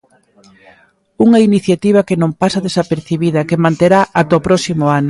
Unha 1.25 1.39
iniciativa 1.49 2.05
que 2.07 2.19
non 2.21 2.31
pasa 2.41 2.63
desapercibida 2.67 3.39
e 3.41 3.47
que 3.49 3.63
manterá 3.65 3.99
ata 4.19 4.39
o 4.39 4.45
próximo 4.47 4.83
ano. 4.97 4.99